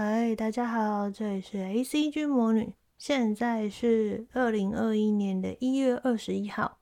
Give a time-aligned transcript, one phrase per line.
[0.00, 6.78] 嗨，大家好，这里是 ACG 魔女，现在是二零二一年的一月二十一号。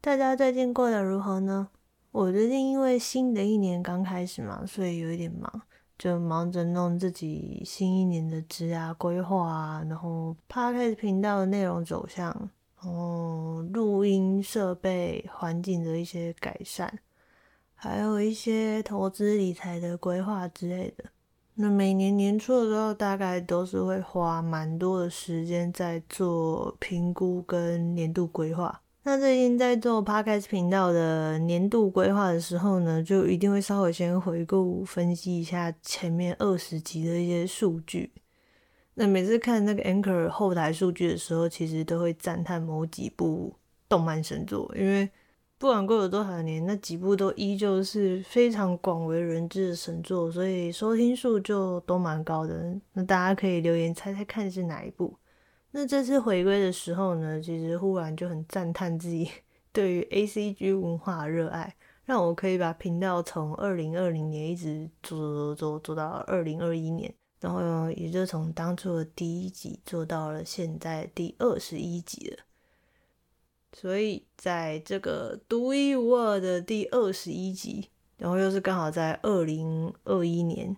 [0.00, 1.68] 大家最近过得如何呢？
[2.10, 5.62] 我最近因为新的一年刚开始嘛，所以有一点忙，
[5.96, 12.32] 就忙着弄自己新一年的职涯规划啊，然后 Podcast 频道的内容走向，
[12.82, 16.98] 然后录音设备环境的一些改善，
[17.76, 21.04] 还有一些投资理财的规划之类的。
[21.60, 28.80] 那每年年初的时候，大概都是会花蛮多的时间在做评估跟年度规划。
[29.02, 38.12] 那最近在做 Podcast 频道的年度规划的时候呢，就一定会稍微先回顾分析一下前面二十集的一些数据。
[38.94, 43.52] 那每次看那个 Anchor 后台数据的时候，其实都会赞叹某几部
[43.88, 45.10] 动漫神作，因为。
[45.58, 52.80] 不管过了多少年，那几部都依旧是非常广为人知的神作，所以收听数就都蛮高的。
[52.92, 55.16] 那大家可以留言猜猜看是哪一部？
[55.72, 59.28] 那这次回归的时候呢，其实忽然就很赞叹自己
[59.72, 61.74] 对于 ACG 文化热爱，
[62.04, 72.44] 让我可以把频道从二零二零年一直做做做做到二零二一年，然后也就从当初的第一集做到了现在第二十一集了。
[73.80, 80.76] 所以，在这个独一无二的第二十一集，然后又是刚好在二零二一年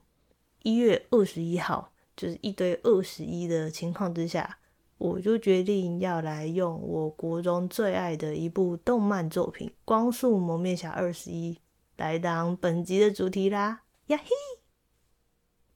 [0.64, 4.58] 一月二十一号，就是一堆二十一的情况之下，
[4.98, 11.54] 我就决定要来用我国中最爱的一部动漫作品《光速蒙面侠二十一》
[11.96, 13.80] 来当本集的主题啦！
[14.08, 14.24] 呀嘿，《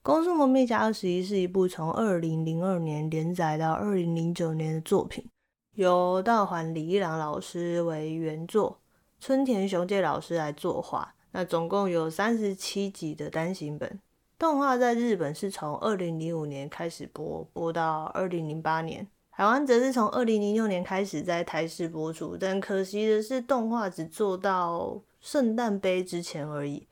[0.03, 5.27] 光速蒙面侠二十一》是一部从二零零二年连载到二零零九年的作品。
[5.75, 8.79] 由道环李一郎老师为原作，
[9.19, 11.13] 村田雄介老师来作画。
[11.31, 13.99] 那总共有三十七集的单行本。
[14.39, 19.05] 动画在日本是从二零零五年开始播，播到二零零八年。
[19.31, 26.87] 台湾则是从二零零六年开始在台视播出，但可惜的是，动画只做到圣诞杯之前而已。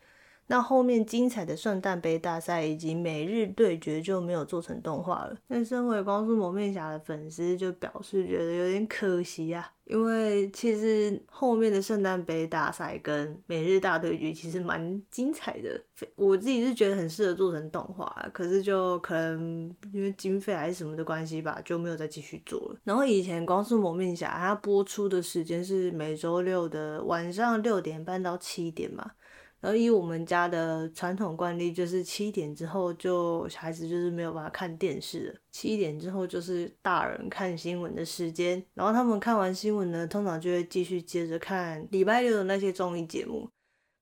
[0.54, 5.36] 那后面精彩的圣诞杯大赛以及每日对决就没有做成动画了。
[5.48, 15.82] 那身为光速蒙面侠的粉丝就表示觉得有点可惜啊，因为其实后面的圣诞杯大赛跟每日大对决其实蛮精彩的，
[16.14, 22.76] 我自己是觉得很适合做成动画，可是就可能因为经费还是什么的关系吧，就没有再继续做了。
[22.84, 29.14] 然后以前光速蒙面侠它播出的时间是每周六的晚上六点半到七点嘛。
[29.64, 35.36] 然后以我们家的传统惯例，就是七点之后就小孩子就是没有办法看电视了。
[35.54, 38.62] 七点之后就是大人看新闻的时间。
[38.74, 43.50] 然后他们看完新闻呢，通常就会继续接着看礼拜六的那些综艺节目。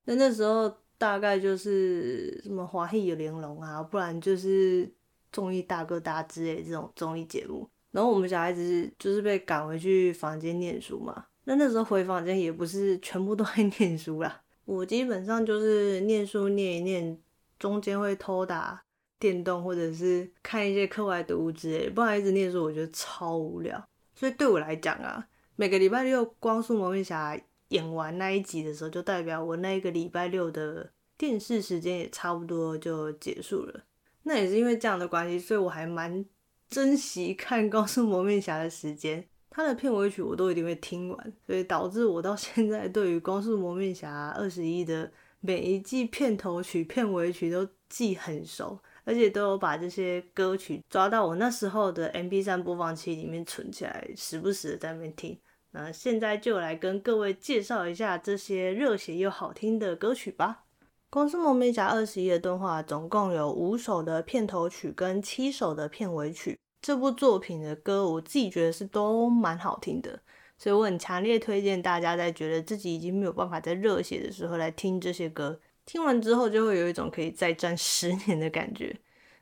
[0.05, 4.91] 那那时候大概就是什么《华戏有玲珑》啊，不然就是
[5.31, 7.69] 综艺大哥大之类的这种综艺节目。
[7.91, 11.25] 然后我们小孩子就是被赶回去房间念书嘛。
[11.43, 14.41] 那那时候回房间也不是全部都在 念书啦。
[14.71, 17.19] 我基本上就是念书念一念，
[17.59, 18.81] 中间会偷打
[19.19, 21.89] 电动，或者是看一些课外读物之类。
[21.89, 23.85] 不然一直念书，我觉得超无聊。
[24.15, 25.27] 所以对我来讲啊，
[25.57, 27.37] 每个礼拜六光速蒙面侠
[27.67, 33.83] 演完那一集的时候，就代表我那一个礼拜六的电视时间也差不多就结束了。
[34.23, 36.25] 那也是因为这样的关系，所以我还蛮
[36.69, 39.27] 珍惜看光速蒙面侠的时间。
[39.53, 55.37] 他的片尾曲我都一定会听完，所以导致我到现在对于《光速蒙面侠二十一》的每一季片头曲、片尾曲都记很熟，而且都有把这些歌曲抓到我那时候的 MP3 播放器里面存起来，时不时的在那边听。
[55.71, 60.63] 那现在就来跟各位介绍一下这些热血又好听的歌曲吧。
[61.09, 66.57] 《光速蒙面侠二十一》的动画总共有五首的片头曲跟七首的片尾曲。
[66.81, 70.19] 这部作品的歌，我自己觉得是都蛮好听的，
[70.57, 75.59] 所以我很强烈推荐大家在觉得自己已经没有办法在热血的时候来听这些歌。
[75.85, 78.95] 听完之后就会有一种可以再战十年的感觉。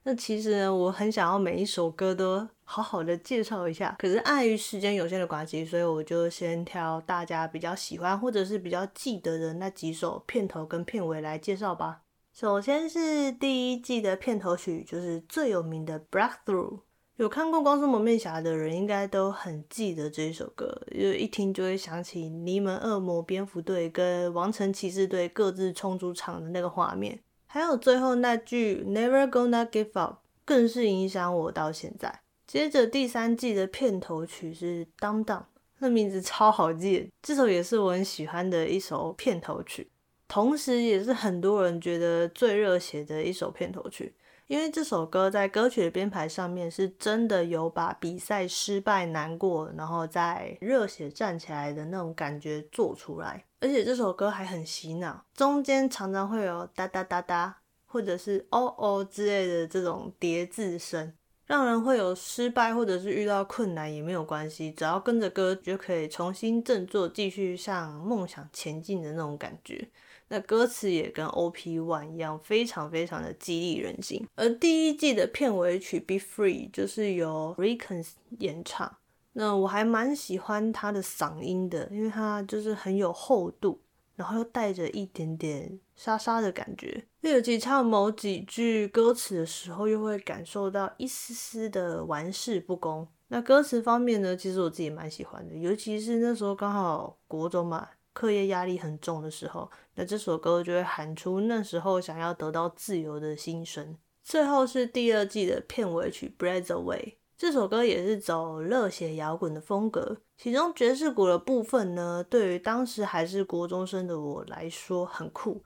[0.04, 12.02] 那其实呢，我很想要每一首歌都好好的介绍一下，可是碍于时间有限的关系，所以我就先挑大家比较喜欢或者是比较记得的那几首片头跟片尾来介绍吧。
[12.34, 16.78] 首先是第一季的片头曲，就是最有名的《Breakthrough》。
[17.20, 32.22] 有看过《光速蒙面侠》的人，应该都很记得这一首歌，因为一听就会想起尼门恶魔蝙蝠队跟王城骑士队各自冲出场的那个画面，还有最后那句 Never gonna give up，更是影响我到现在。
[32.48, 35.40] 接着第三季的片头曲是《Dum Dum》，
[35.80, 39.92] 那名字超好记，这首也是我很喜欢的一首片头曲，
[40.30, 44.14] 同时也是很多人觉得最热血的一首片头曲。
[44.50, 53.46] 因为这首歌在歌曲的编排上面是真的有把比赛失败、难过，然后再热血站起来的那种感觉做出来。
[53.60, 61.14] 而且这首歌还很洗脑，中间常常会有哒哒哒哒，或者是哦哦之类的这种叠字声。
[61.46, 69.88] 让人会有失败或者是遇到困难也没有关系，只要跟着歌就可以重新振作，继续向梦想前进的那种感觉。
[70.30, 74.26] 那歌词也跟 OP One 一样，非常非常的激励人心。
[74.36, 78.98] 而第一季的片尾曲《Be Free》就是由 Rickens 演唱，
[79.34, 83.82] 那我还蛮喜欢他的嗓音的，因为他就是很有厚度。
[84.16, 93.08] 然后又带着一点点沙沙的感觉，尤其唱某几句歌词的时候，又会感受到一丝丝的玩世不恭。
[93.30, 103.98] 那歌词方面呢，其实我自己蛮喜欢的，尤其是那时候刚好国中嘛，课业压力很重的时候，那这首歌就会喊出那时候想要得到自由的心声。
[104.24, 107.04] 最后是第二季的片尾曲《Breath Away》。
[107.36, 115.62] 这首歌也是走热血摇滚的风格，其中爵士鼓的部分呢，对于当时还是国中生的我来说很酷，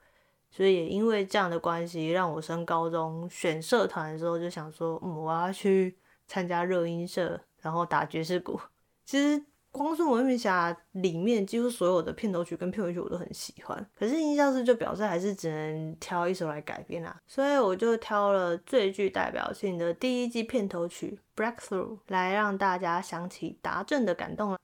[0.50, 5.96] 所以也因为这样的关系，让我升高中选社团的时候就想说，嗯，我要去
[6.28, 8.60] 参加热音社，然后打爵士鼓。
[9.06, 9.46] 其实。
[9.74, 24.60] 光速文明侠里面几乎所有的片头曲跟片尾曲我都很喜欢，可是印象师就表示还是只能挑一首来改编啊，所以我就挑了最具代表性的第一季片头曲《Breakthrough》来让大家想起达阵的感动了。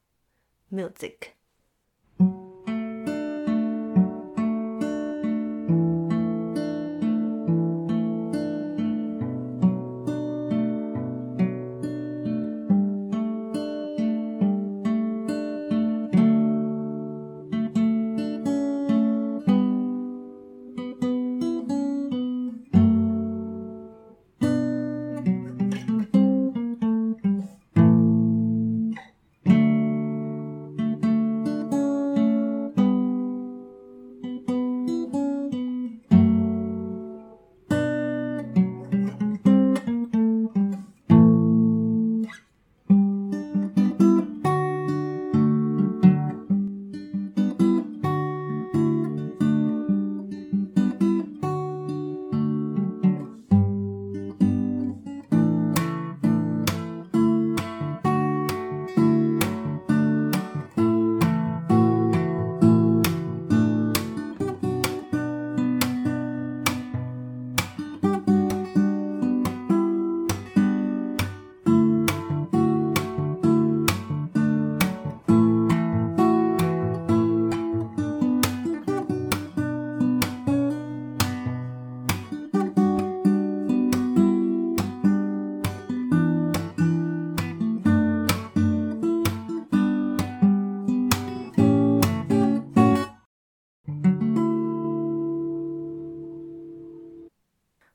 [0.72, 1.38] Music。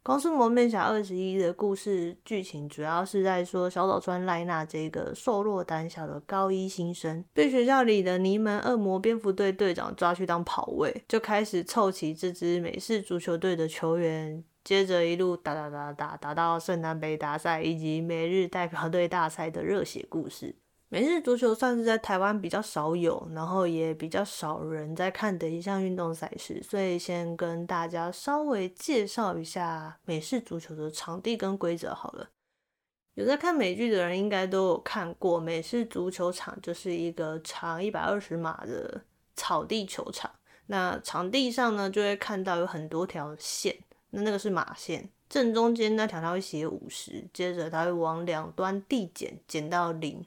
[0.05, 20.55] 光速蒙面侠二十一的故事剧情主要是在说小岛川赖那这个瘦弱胆小的高一新生，被学校里的泥门恶魔蝙蝠队队长抓去当跑卫，就开始凑齐这支美式足球队的球员，接着一路打打打打打到圣南北大赛以及美日代表队大赛的热血故事。
[20.95, 32.29] 美式足球算是在台湾比较少有，然后也比较少人在看的一项运动赛事，所以先跟大家稍微介绍一下美式足球的场地跟规则好了。
[33.15, 39.03] 有在看美剧的人应该都有看过，美式足球场就是一个长一百二十码的
[39.35, 40.31] 草地球场，
[40.67, 43.77] 那场地上呢就会看到有很多条线，
[44.11, 50.25] 那那个是码线，正中间那条它会写五十，接着它会往两端递减，减到零。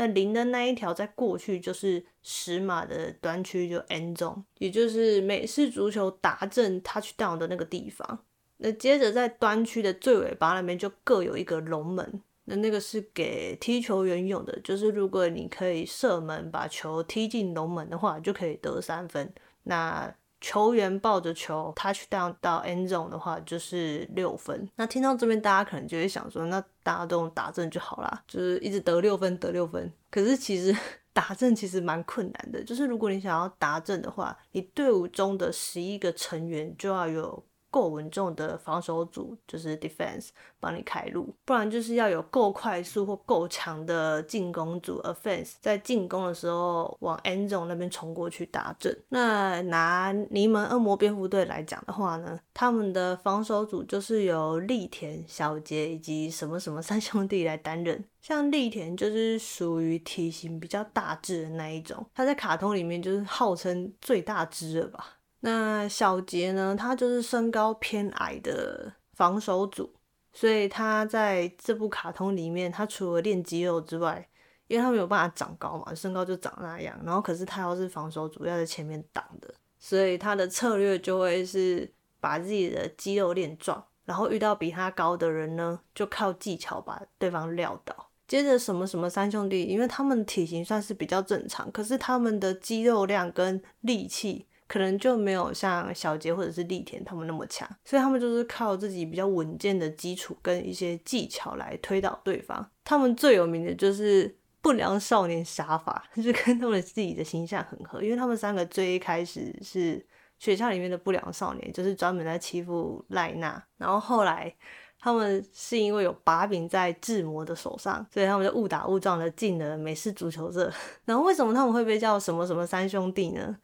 [0.00, 8.18] 那零的那一条在过去就是十码的端区，就 end zone，也就是美式足球达阵 touchdown 的那个地方。
[8.56, 19.30] 那接着在端区的最尾巴那边就各有一个龙门，那那个是给踢球员用的，就是如果你可以射门把球踢进龙门的话，就可以得三分。
[19.64, 24.68] 那球员抱着球 touchdown 到 end zone 的话，就是六分。
[24.76, 29.92] 那听到这边，大家可能就会想说，那大家都用达阵就好啦，就是一直得六分，得六分。
[30.10, 30.74] 可是其实
[31.12, 48.96] 打正其实蛮困难的，就是如果你想要打正的话，你队伍中的十一个成员就要有够稳重的防守组，就是 defense 帮你开路，不然就是要有够快速或够强的进攻组 offense，在进攻的时候往 end zone 那边冲过去打阵。
[49.08, 58.04] 那拿尼门恶魔蝙蝠队来讲的话呢，他们的防守组就是由栗田、小杰以及什么什么三兄弟来担任。
[58.20, 65.19] 像栗田就是属于体型比较大只的那一种，他在卡通里面就是号称最大只了吧。
[65.40, 69.90] 那小杰呢，他就是身高偏矮的防守组，
[70.32, 74.28] 所以他在这部卡通里面，他除了练肌肉之外，
[74.66, 76.94] 因为他没有办法长高嘛，身高就长那样。
[77.04, 88.10] 然后可是他要是防守组，要在前面挡的，所以他的策略就会是把自己的肌肉练壮，然后遇到比他高的人呢，就靠技巧把对方撂倒。
[88.28, 94.46] 接着什么什么三兄弟，因为他们体型算是比较正常，可是他们的肌肉量跟力气。
[94.70, 102.64] 可能就没有像小杰或者是栗田他们那么强，所以他们就是靠自己比较稳健的基础跟一些技巧来推倒对方。
[102.84, 110.06] 他们最有名的就是不良少年杀法， 就是跟他们自己的形象很合，因为他们三个最一开始是
[110.38, 114.54] 学校里面的不良少年，就是专门在欺负赖娜，然后后来
[115.00, 120.72] 他们是因为有把柄在志摩的手上，所以他们就误打误撞的进了美式足球社。
[121.06, 123.56] 然后为什么他们会被叫什么什么三兄弟呢？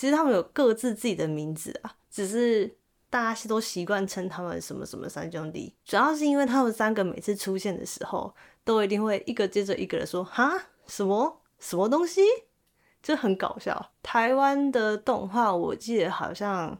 [0.00, 2.74] 其实他们有各自自己的名字啊，只是
[3.10, 5.76] 大家都习惯称他们什么什么三兄弟。
[5.84, 10.54] 主要是因为他们三个每次出现的时候，都一定会一个接着一个的说：“哈，
[10.86, 12.22] 什么什么东西？”
[13.02, 13.90] 就很搞笑。
[14.02, 16.78] 台湾的动画我记得好像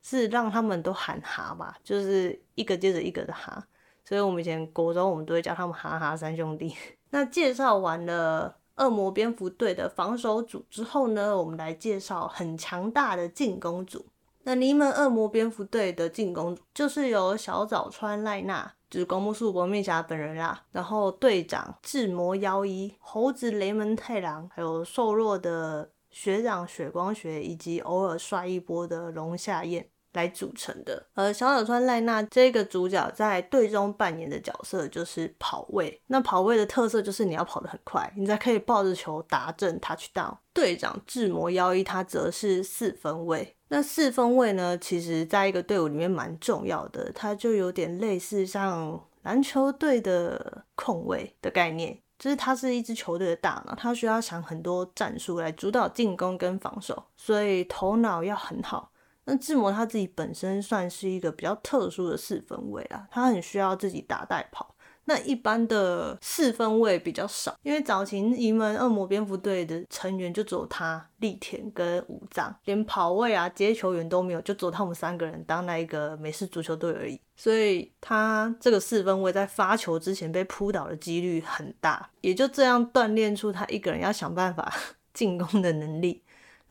[0.00, 3.66] 是让他们都喊“哈”吧，就是一个接着一个的“哈”。
[4.08, 6.72] 所以我们以前国中我们都会叫他们“哈哈三兄弟”。
[7.10, 8.61] 那介绍完了。
[8.82, 14.04] 恶魔蝙蝠队的防守组之后呢，我们来介绍很强大的进攻组。
[14.42, 29.88] 那尼门恶魔蝙蝠队的进攻组就是由小早川赖娜，就是宫部素博面侠本人啦，然后队长志摩妖一、猴子雷门太郎，还有瘦弱的学长雪光学，以及偶尔帅一波的龙夏彦。
[30.12, 36.00] 来组成的，而小早川赖娜这个主角在队中扮演的角色就是跑位。
[36.06, 40.36] 那跑位的特色就是你要跑得很快，你才可以抱着球达阵 touchdown。
[40.52, 43.56] 队长志摩幺一他则是四分卫。
[43.68, 58.91] 那四分卫呢，其实在一个队伍里面蛮重要的，它就有点类似像篮球队的控卫的概念，就是它是一支球队的大脑，它需要想很多战术来主导进攻跟防守，所以头脑要很好。
[59.24, 64.74] 那志摩他自己本身算是一个比较特殊的四分卫啊，他很需要自己打带跑。
[65.04, 77.20] 那一般的四分卫比较少，因为早期移门恶魔蝙蝠队的成员就只有他、栗田跟武藏，连跑位啊、接球员都没有，就只有他们三个人当那一个美式足球队而已。
[77.34, 84.72] 所以他这个四分卫在发球之前被扑倒的几率很大，也就这样锻炼出他一个人要想办法
[85.12, 86.22] 进攻的能力。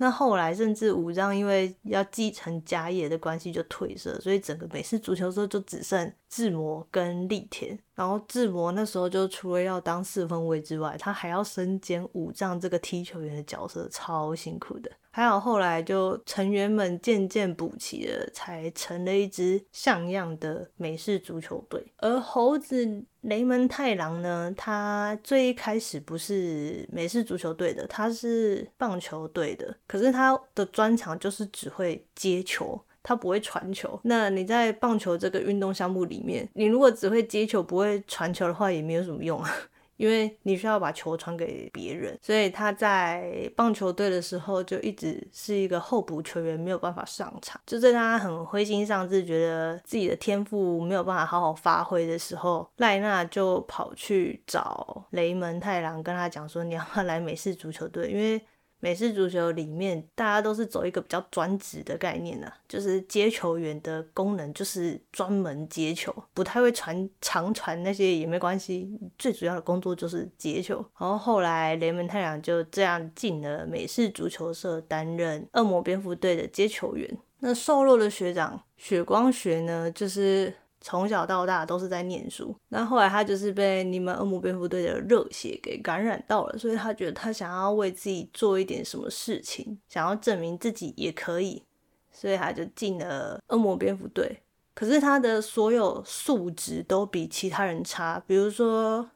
[0.01, 7.77] 那后来，甚至武藏因为要继承家业的关系就退社，所以整个美式足球社就只剩志摩跟立田。
[7.95, 14.89] 然后志摩那时候就除了要当四分卫之外，他还要身兼五丈这个踢球员的角色，超辛苦的。
[15.13, 21.85] 还好后来就成员们渐渐补齐了，才成了一支像样的美式足球队。
[21.97, 29.75] 而猴子雷门太郎呢，他最一开始不是美式足球队的，他是棒球队的。
[29.85, 33.99] 可是他的专长就是只会接球，他不会传球。
[34.03, 39.51] 那你在棒球这个运动项目里面，你如果只会接球不会传球的话，也没有什么用啊。
[39.97, 47.61] 因为你需要把球传给别人，所以他在棒球队的时候就一直是一个候补球员，没有办法上场。
[47.67, 58.41] 就在他很灰心丧志，觉得自己的天赋没有办法好好发挥的时候，赖娜就跑去找雷门太郎，跟他讲说：“你要不要来美式足球队？”因为
[58.81, 70.83] 美式足球里面，大家都是走一个比较专职的概念呢、就是接球员的功能就是专门接球，不太会传长传那些也没关系，最主要的工作就是接球。
[70.99, 77.17] 然后后来雷门太郎就这样进了美式足球社，担任恶魔蝙蝠队的接球员。
[77.39, 80.53] 那瘦弱的学长雪光学呢，就是。
[80.81, 91.63] 从小到大都是在念书，那后来他就是被你们恶魔蝙蝠队的热血给感染到了，所以他觉得他想要为自己做一点什么事情，想要证明自己也可以，
[92.11, 94.41] 所以他就进了恶魔蝙蝠队。
[94.73, 99.07] 可是他的所有素质都比其他人差，比如说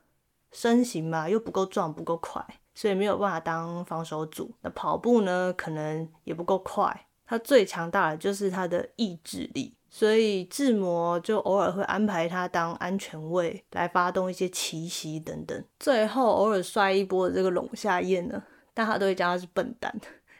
[0.51, 2.45] 身形嘛，又不够壮，不够快，
[2.75, 4.51] 所以没有办法当防守组。
[4.61, 7.07] 那跑步呢，可能也不够快。
[7.25, 9.73] 他最强大的就是他的意志力。
[9.95, 15.63] 所以志摩就偶尔会安排他当安全卫来发动一些奇袭等等。
[15.79, 19.97] 最后偶尔摔一波这个龙夏彦呢，大家都会叫他是笨蛋。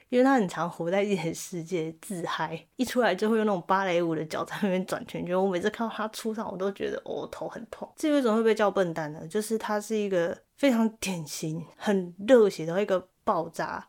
[0.10, 5.34] 因为他很常活在自己的世界自嗨，一出来就会用那种芭蕾舞的脚在那边转圈圈。
[5.34, 7.90] 我每次看到他出场，我都觉得哦，头很痛。
[7.96, 9.26] 至于为什么会被叫笨蛋呢？
[9.26, 13.88] 就是他是一个非常典型、很热血的一个爆炸，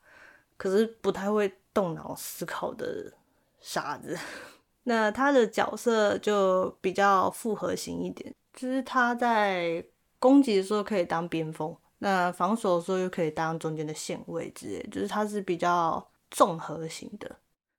[0.56, 3.12] 可是不太会动脑思考的
[3.60, 4.16] 傻子。
[4.88, 9.84] 那他的角色就比较复合型一点，就是他在
[10.18, 16.04] 攻击的时候可以当边锋，那防守的时候又可以当中间的线位之类，就是他是比较。
[16.28, 17.36] 综合型的，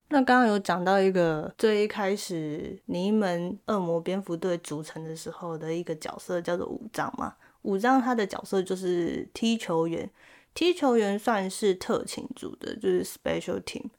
[0.08, 10.10] 那刚刚有讲到一个最一开始尼门恶魔蝙蝠队组成的时候的一个角色叫做武藏嘛，武藏他的角色就是踢球员，
[10.54, 13.90] 踢球员算是特勤组的，就是 special team。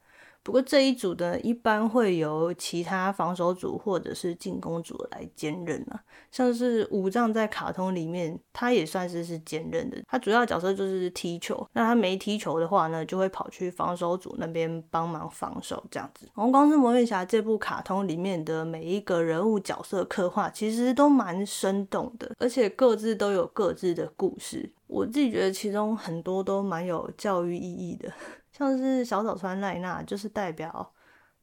[0.43, 5.99] 不过这一组呢，一般会由其他防守组或者是进攻组来兼任啊。
[6.31, 9.97] 像是武藏在卡通里面，他也算是是兼任的。
[10.07, 16.25] 他主要角色就是踢球，那他没踢球的话呢，就会跑去防守组那边帮忙防守这样子。
[16.35, 24.71] 然后《光之魔面侠》这部卡通里面的每一个人物角色刻画，其实都蛮生动的，而且各自都有各自的故事。
[24.89, 28.11] 我自己觉得其中很多都蛮有教育意义的。
[28.51, 30.91] 像是小早川濑那，就是代表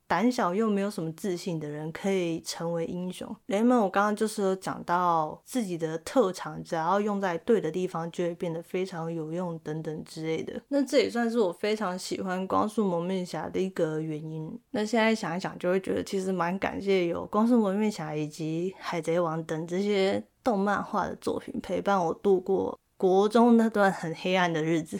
[0.08, 3.34] 胆小又没有什么自信的人可以成为英雄。
[3.46, 10.60] 雷蒙，我刚刚就是有讲到自己的特长，只要用在对的地方，就会变得非常有用等等之类的。
[10.68, 14.56] 那这也算是我非常喜欢光速蒙面侠的一个原因。
[14.72, 24.98] 那现在想一想，就会觉得其实蛮感谢有光速蒙面侠以及海贼王等这些动漫画的作品陪伴我度过国中那段很黑暗的日子。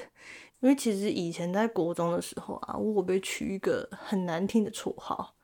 [0.60, 5.34] 因为其实以前在国中的时候啊，我被取一个很难听的绰号，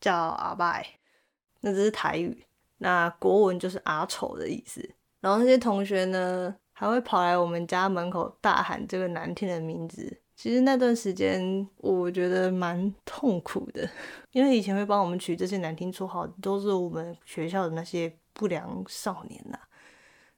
[0.00, 0.86] 叫阿拜，
[1.60, 2.46] 那只是台语，
[2.78, 4.88] 那国文就是阿丑的意思。
[5.20, 10.20] 然后那些同学呢，还会跑来我们家门口大喊这个难听的名字。
[10.36, 13.86] 其实那段时间我觉得蛮痛苦的，
[14.30, 19.58] 因为以前会帮我们取这些难听绰号，都是我们学校的那些不良少年呐、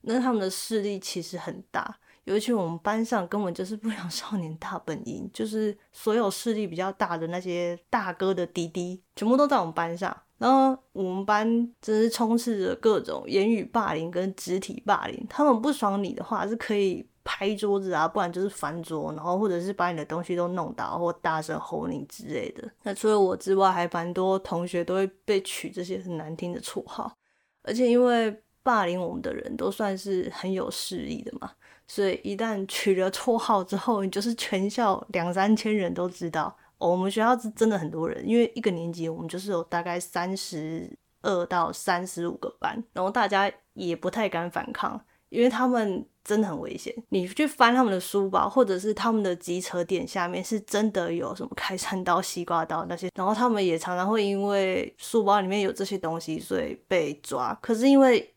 [0.02, 1.96] 那他们的势力其实很大。
[2.24, 10.16] 尤其我们班上根本就是不良少年大本营，就是所有势力比较大的那些大哥的弟弟，全部都在我们班上。
[10.38, 11.44] 然后我们班
[11.80, 15.26] 真是充斥着各种言语霸凌跟肢体霸凌。
[15.28, 22.68] 他们不爽你的话，是可以拍桌子啊，不然就是翻桌，然后或者是把你的东西都弄倒，或大声吼你之类的。
[22.84, 27.16] 那除了我之外，还蛮多同学都会被取这些很难听的绰号，
[27.62, 31.50] 而且因为霸凌我们的人都算是很有势力的嘛。
[31.86, 36.56] 所以一旦取了绰号之后，你就是全校两三千人都知道。
[36.78, 46.92] 我们学校是真的很多人，因为一个年级我们就是有大概三十二到三十五个班，然后大家也不太敢反抗，因为他们真的很危险。
[47.10, 57.56] 你去翻他们的书包，或者是他们的集车点下面，是真的有什么开山刀、西瓜刀那些，然后他们也常常会因为书包里面有这些东西，所以被抓。
[57.62, 58.31] 可是因为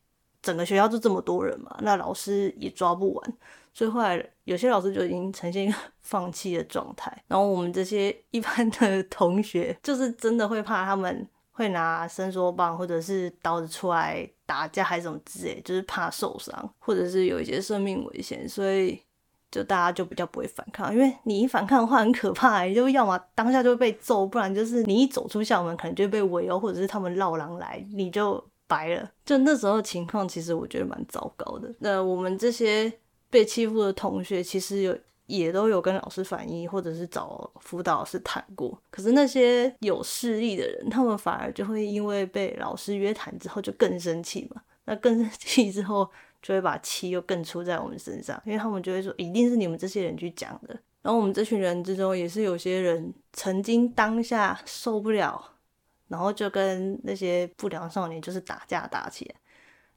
[0.46, 3.34] 整个学校就这么多人嘛，那老师也抓不完，
[3.74, 7.12] 所以后来有些老师就已经呈现一个 放弃的状态。
[7.26, 19.02] 然后我们这些一般的同学，就是真的会怕他们会拿伸缩棒或者是刀子出来打架还是什么之类，就是怕受伤或者是有一些生命危险，所以
[19.50, 20.94] 就大家就比较不会反抗。
[20.94, 28.46] 因为你一反抗的话很可怕，你就要么当下就会被揍，不然就是你一走出校门可能就会被围殴，或者是他们绕狼来，你就。
[28.68, 31.74] 白了，就那时候情况，其实我觉得蛮糟糕的。
[31.80, 32.92] 那我们这些
[33.30, 34.98] 被欺负的同学，其实有
[35.28, 38.80] 也都有跟老师反映，或者是找辅导老师谈过。
[38.90, 44.62] 可是那些有势力的人，他们反而就会因为被老师约谈之后，就更生气嘛。
[44.86, 46.08] 那更生气之后，
[46.42, 50.78] 就会把气又更出在我们身上，因为他们就会说，一定是你们这些人去讲的。
[51.02, 55.55] 然后我们这群人之中，也是有些人曾经当下受不了。
[56.08, 59.36] 然后就跟那些不良少年就是打架打起来。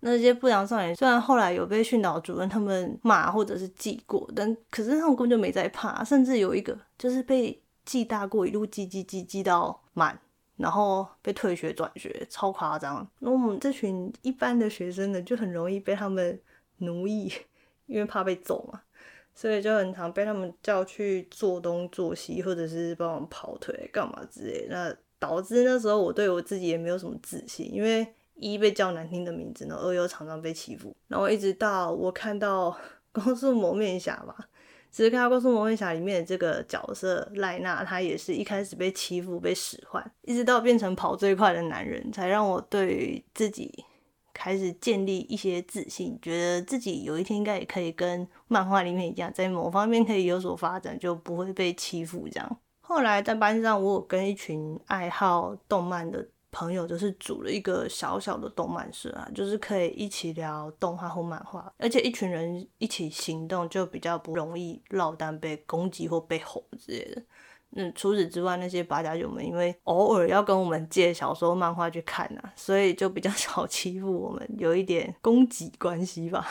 [0.01, 10.16] 那些不良少年虽然后来有被训导主任他们骂或者是记过，但可是他们根本就没在怕，甚至有一个就是被记大过，一路记记记记到满，
[10.57, 13.05] 然后被退学转学，超夸张。
[13.18, 16.40] 那我们这群一般的学生呢，就很容易被他们
[16.77, 17.33] 奴役，
[17.87, 18.81] 因为怕被揍嘛，
[19.35, 24.68] 所以就很常被他们叫去做东做西，或者是帮我们跑腿干嘛之类。
[24.71, 32.71] 那导致那时候我对我自己也没有什么自信，因为一被叫难听的名字，然后二又常常被欺负，然后一直到我看到
[33.13, 34.49] 《光速蒙面侠》吧，
[34.93, 43.85] 只是看到《光速蒙面侠》里面的这个角色赖娜，她也是一开始被欺负、被使唤，一直到变成跑最快的男人，才让我对自己
[44.33, 52.59] 开始建立一些自信，觉得自己有一天应该也可以跟漫画里面一样，在某方面可以有所发展，就不会被欺负这样。
[52.88, 67.22] 后来在班上，我有跟一群爱好动漫的朋友，就是组了一个小小的动漫社啊，就是可以一起聊动画或漫画，而且一群人一起行动，就比较不容易落单被攻击或被吼之类的。
[67.77, 76.48] 嗯，除此之外，那些八家九们因为偶尔要跟我们借小说、漫画去看啊，所以就比较 少欺负我们，有一点攻击关系吧。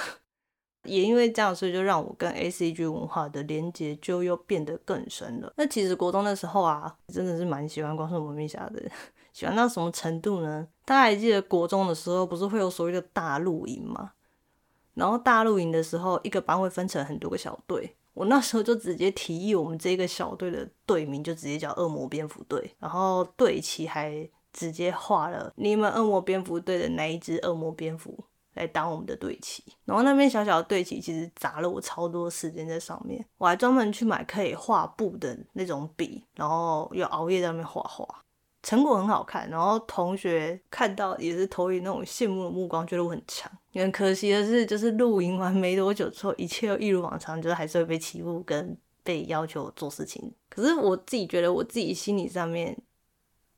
[0.87, 5.53] 也因为这样，所以就让我跟 ACG 文化的连接就又变得更深了。
[5.57, 8.81] 那其实国中的时候啊，真的是蛮喜欢《光速蒙面侠》的，
[9.33, 10.67] 喜欢到什么程度呢？
[10.85, 14.13] 大家还记得国中的时候，不是会有所谓的大露营吗？
[14.95, 17.95] 然后大露营的时候，一个班会分成很多个小队。
[18.15, 28.17] 我那时候就直接提议，我们这个小队的队名就直接叫“恶魔蝙蝠队”，然后队旗还直接画了你们恶魔蝙蝠队的那一只恶魔蝙蝠
[28.57, 29.63] 来当我们的队旗。
[29.85, 38.05] 然后那边小小的队旗其实砸了我超多时间在上面，我还专门去买可以画布的那种笔，然后又熬夜在那边画画。
[38.63, 43.49] 成果很好看，然后同学看到也是投以那种羡慕的目光，觉得我很强。
[43.73, 50.33] 很可惜的是，就是露营完没多久之后，一切又一如往常，就是还是会被欺负跟被要求做事情。
[50.49, 52.77] 可是我自己觉得，我自己心理上面，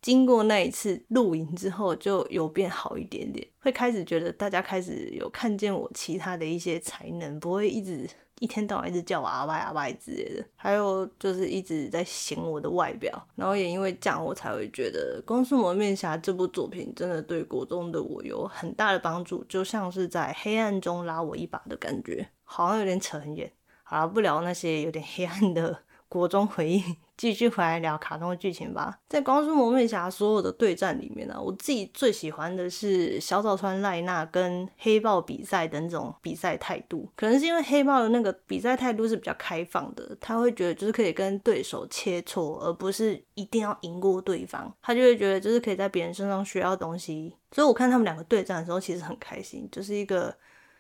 [0.01, 8.09] 经过那一次露营之后，就有变好一点点，会开始觉得大家开始有看见我其他的一些才能，不会一直。
[8.39, 23.51] 一天到晚一直叫我阿拜阿拜之类的，还有就是一直在嫌我的外表，然后也因为这样，我才会觉得《光速魔面侠》这部作品真的对国中的我有很大的帮助，就像是在黑暗中拉我一把的感觉，好像有点扯很远。
[23.83, 25.77] 好了，不聊那些有点黑暗的
[26.09, 26.83] 国中回忆。
[27.19, 28.97] 继续回来聊卡通的剧情吧。
[29.09, 37.09] 在《光速蒙面侠》所有的对战里面呢、我自己最喜欢的是小早川赖那跟黑豹比赛的那种比赛态度。
[37.17, 44.73] 可能是因为黑豹的那个比赛态度是比较开放的，他会觉得就是可以跟对手切磋，而不是一定要赢过对方。
[44.81, 47.35] 他就会觉得就是可以在别人身上学到东西。
[47.51, 50.33] 所以我看他们两个对战的时候，其实很开心，就是一个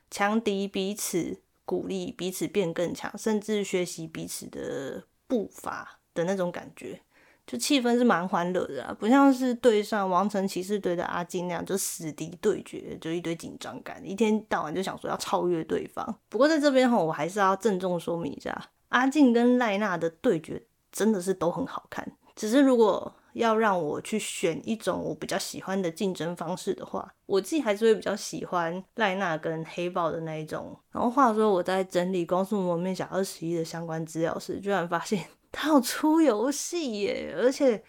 [0.09, 5.95] 强敌彼此鼓励，彼此变更强，甚至学习彼此的步伐。
[6.15, 6.99] 的那种感觉，
[7.45, 16.19] 就气氛是蛮欢乐的啊，不像是对上王城骑士队的阿静那样，就死敌对决，就一堆紧张感，一天到晚就想说要超越对方。
[16.27, 20.61] 不过在这边吼，我还是要郑重说明一下，阿静跟赖娜的对决
[20.91, 30.77] 真的是都很好看，只是如果要让我去选一种我比较喜欢的竞争方式的话，我自己还是会比较喜欢赖娜跟黑豹的那一种。
[30.91, 35.25] 然后话说我在整理《光速蒙面侠二十一》的相关资料时，居然发现。
[35.51, 37.83] 它有出游戏耶，而且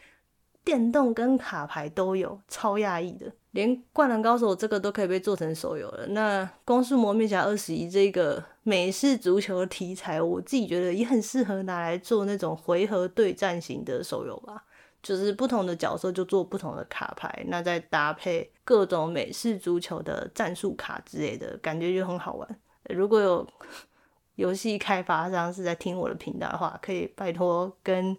[0.65, 3.31] 电动跟卡牌都有，超讶异的。
[3.51, 14.65] 连《灌篮高手》这个都可以被做成手游了，那《光速蒙面侠二十一》这个美式足球题材，我自己觉得也很适合拿来做那种回合对战型的手游吧。
[15.03, 22.61] 就是不同的角色就做不同的卡牌，那再搭配各种美式足球的战术卡之类的，感觉就很好玩。
[22.89, 23.47] 如果有。
[24.37, 28.17] 游戏开发商是在听我的频道的话，可以拜托跟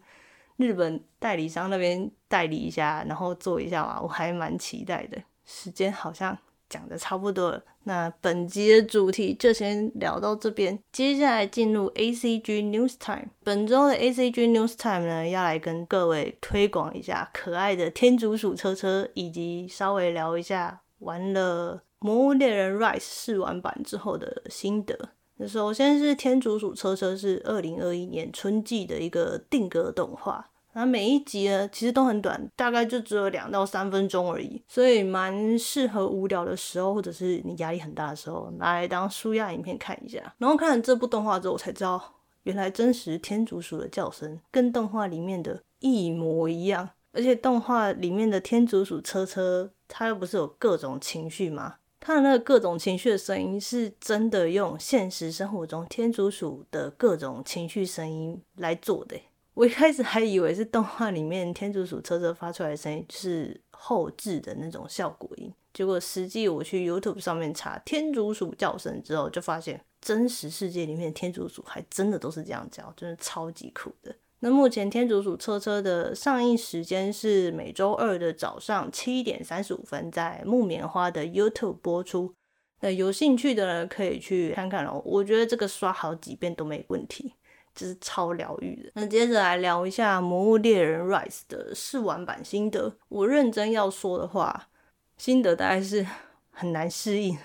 [0.58, 5.20] 日本代理商那边代理一下，然后做一下嘛，我还蛮期待的。
[5.46, 6.38] 时间好像
[6.72, 13.28] 讲的差不多了，那本集的主题就先聊到这边，接下来进入 ACG News Time。
[13.44, 25.10] 本周的 ACG News Time 呢，要来跟各位推广一下可爱的天竺鼠车车，以及稍微聊一下玩了《魔物猎人 Rise》试玩版之后的心得。
[25.48, 40.34] 首先是天竺鼠车车是二零二一年春季的一个定格动画，那每一集呢其实都很短，大概就只有两到三分钟而已，所以蛮适合无聊的时候或者是你压力很大的时候拿来当舒压影片看一下。
[40.38, 42.02] 然后看了这部动画之后，我才知道
[42.44, 51.76] 原来真实天竺鼠的叫声跟动画里面的一模一样，而且动画里面的天竺鼠车车它又不是有各种情绪吗？
[52.00, 59.16] 它的那个各种情绪的声音，是真的用现实生活中天竺鼠的各种情绪声音来做的。
[59.54, 74.16] 我一开始还以为是动画里面天竺鼠车车发出来的声音是后置的那种效果音，结果实际我去 YouTube 上面查天竺鼠叫声之后，就发现真实世界里面天竺鼠还真的都是这样叫，真的超级酷的。
[74.40, 82.34] 那目前天竺鼠车车的上映时间是每周二的早上七点三十五分，在木棉花的 YouTube 播出。
[82.80, 87.34] 那有兴趣的人可以去看看哦，我觉得这个刷好几遍都没问题。
[87.76, 88.92] 就是超疗愈的。
[88.96, 92.96] 那接着来聊一下《魔物猎人 Rise》的试玩版心得。
[93.10, 94.70] 我认真要说的话，
[95.18, 96.06] 心得大概是
[96.52, 97.38] 很难适应。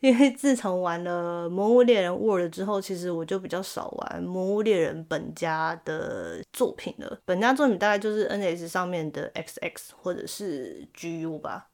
[0.00, 7.20] 因为自从玩了《魔物猎人 World》之后，其实我就比较少玩《魔物猎人》本家的作品了。
[7.24, 11.68] 本家作品大概就是 NS 上面的 XX 或者是 GU 吧。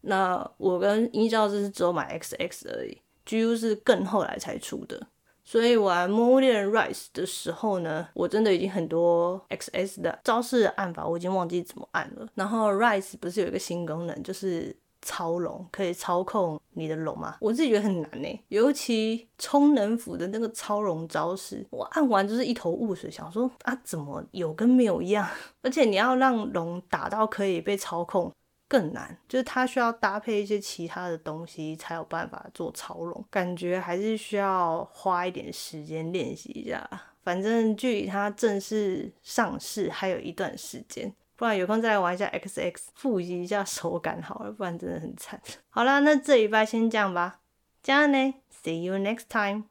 [0.00, 5.06] 那我跟依照就是只有买 XX 而已，GU 是更后来才出的。
[5.50, 12.28] 所以玩《魔物猎人 Rise》的时候呢，我真的已经很多 XS 的招式按法我已经忘记怎么按了。
[12.34, 14.76] 然后 Rise 不是有一个新功能，就是。
[15.00, 17.36] 操龙可以操控你的龙吗？
[17.40, 25.24] 我自己觉得很难呢，尤其充能斧的那个操龙招式，我按完就是一头雾水，想说啊，怎么有跟没有一样？
[25.62, 28.30] 而且你要让龙打到可以被操控
[28.68, 36.88] 更难，就是它需要搭配一些其他的东西才有办法做操龙，感觉还是需要花一点时间练习一下。
[37.24, 41.12] 反正距离它正式上市还有一段时间。
[41.36, 45.40] 不然有空再来玩一下 XX，复习一下手感好了，不然真的很惨。
[45.70, 47.38] 好啦，那这礼拜先这样吧，
[47.80, 49.68] 这样呢，See you next time。